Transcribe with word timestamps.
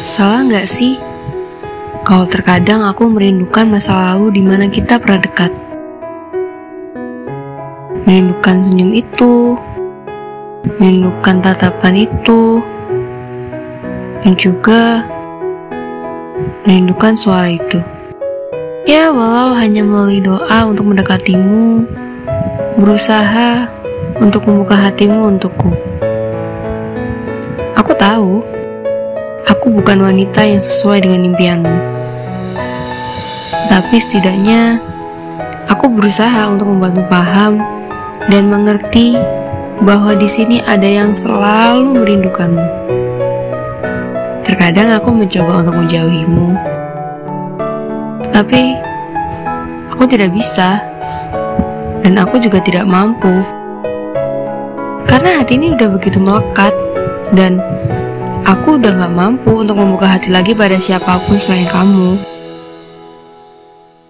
Salah 0.00 0.48
nggak 0.48 0.64
sih? 0.64 0.96
Kalau 2.08 2.24
terkadang 2.24 2.80
aku 2.88 3.04
merindukan 3.12 3.68
masa 3.68 3.92
lalu 3.92 4.32
di 4.32 4.40
mana 4.40 4.64
kita 4.72 4.96
pernah 4.96 5.20
dekat. 5.20 5.52
Merindukan 8.08 8.64
senyum 8.64 8.96
itu, 8.96 9.60
merindukan 10.80 11.44
tatapan 11.44 12.08
itu, 12.08 12.64
dan 14.24 14.32
juga 14.40 15.04
merindukan 16.64 17.12
suara 17.12 17.52
itu. 17.52 17.84
Ya, 18.88 19.12
walau 19.12 19.52
hanya 19.52 19.84
melalui 19.84 20.24
doa 20.24 20.64
untuk 20.64 20.88
mendekatimu, 20.88 21.84
berusaha 22.80 23.68
untuk 24.16 24.48
membuka 24.48 24.80
hatimu 24.80 25.36
untukku. 25.36 25.76
Aku 27.76 27.92
tahu, 27.92 28.40
aku 29.60 29.76
bukan 29.76 30.00
wanita 30.00 30.40
yang 30.40 30.56
sesuai 30.56 31.04
dengan 31.04 31.36
impianmu. 31.36 31.76
Tapi 33.68 33.96
setidaknya, 34.00 34.80
aku 35.68 35.92
berusaha 35.92 36.48
untuk 36.48 36.72
membantu 36.72 37.04
paham 37.12 37.60
dan 38.32 38.48
mengerti 38.48 39.20
bahwa 39.84 40.16
di 40.16 40.24
sini 40.24 40.64
ada 40.64 40.88
yang 40.88 41.12
selalu 41.12 41.92
merindukanmu. 41.92 42.64
Terkadang 44.48 44.96
aku 44.96 45.12
mencoba 45.12 45.60
untuk 45.60 45.76
menjauhimu, 45.76 46.56
tapi 48.32 48.80
aku 49.92 50.08
tidak 50.08 50.32
bisa, 50.32 50.80
dan 52.00 52.16
aku 52.16 52.40
juga 52.40 52.64
tidak 52.64 52.88
mampu. 52.88 53.44
Karena 55.04 55.36
hati 55.36 55.60
ini 55.60 55.76
udah 55.76 55.88
begitu 55.92 56.16
melekat, 56.16 56.72
dan 57.36 57.60
aku 58.46 58.80
udah 58.80 58.92
gak 58.96 59.14
mampu 59.16 59.52
untuk 59.64 59.76
membuka 59.76 60.06
hati 60.06 60.32
lagi 60.32 60.56
pada 60.56 60.76
siapa 60.76 61.20
pun 61.24 61.36
selain 61.36 61.66
kamu. 61.68 62.16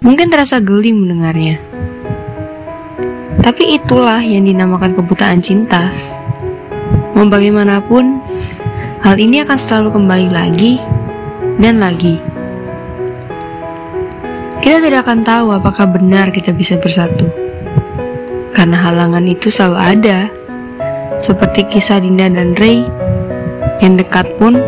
Mungkin 0.01 0.33
terasa 0.33 0.59
geli 0.59 0.97
mendengarnya. 0.97 1.61
Tapi 3.41 3.77
itulah 3.77 4.21
yang 4.21 4.45
dinamakan 4.45 4.97
kebutaan 4.97 5.41
cinta. 5.41 5.89
Mau 7.17 7.29
bagaimanapun, 7.29 8.21
hal 9.05 9.17
ini 9.17 9.45
akan 9.45 9.59
selalu 9.59 9.89
kembali 9.97 10.29
lagi 10.33 10.81
dan 11.61 11.81
lagi. 11.81 12.21
Kita 14.61 14.81
tidak 14.81 15.09
akan 15.09 15.21
tahu 15.25 15.47
apakah 15.57 15.89
benar 15.89 16.33
kita 16.33 16.53
bisa 16.53 16.77
bersatu. 16.77 17.29
Karena 18.53 18.77
halangan 18.77 19.25
itu 19.25 19.49
selalu 19.49 19.79
ada. 19.79 20.19
Seperti 21.21 21.69
kisah 21.69 22.01
Dinda 22.01 22.29
dan 22.29 22.57
Ray, 22.57 22.85
yang 23.81 23.97
dekat 23.97 24.29
pun 24.37 24.61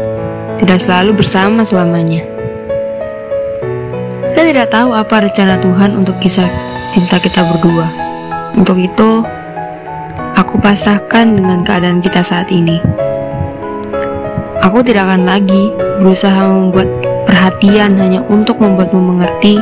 tidak 0.57 0.81
selalu 0.81 1.17
bersama 1.17 1.63
selamanya. 1.63 2.25
Kita 4.33 4.43
tidak 4.49 4.69
tahu 4.73 4.97
apa 4.97 5.29
rencana 5.29 5.61
Tuhan 5.61 5.93
untuk 5.95 6.17
kisah 6.19 6.49
cinta 6.93 7.21
kita 7.21 7.45
berdua. 7.45 7.89
Untuk 8.57 8.77
itu, 8.81 9.25
aku 10.37 10.57
pasrahkan 10.61 11.37
dengan 11.37 11.65
keadaan 11.65 12.01
kita 12.01 12.25
saat 12.25 12.49
ini. 12.53 12.81
Aku 14.63 14.81
tidak 14.81 15.09
akan 15.09 15.29
lagi 15.29 15.73
berusaha 16.01 16.49
membuat 16.49 16.89
perhatian 17.29 17.99
hanya 17.99 18.21
untuk 18.29 18.61
membuatmu 18.61 19.01
mengerti, 19.01 19.59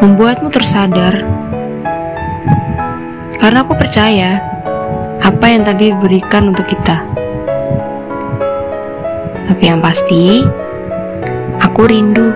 membuatmu 0.00 0.48
tersadar. 0.52 1.24
Karena 3.40 3.64
aku 3.64 3.72
percaya 3.76 4.42
apa 5.20 5.46
yang 5.48 5.62
tadi 5.64 5.92
diberikan 5.92 6.52
untuk 6.52 6.68
kita. 6.68 7.09
Tapi 9.50 9.66
yang 9.66 9.82
pasti, 9.82 10.46
aku 11.58 11.82
rindu 11.90 12.30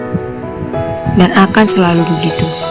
dan 1.14 1.30
akan 1.30 1.62
selalu 1.62 2.02
begitu. 2.19 2.63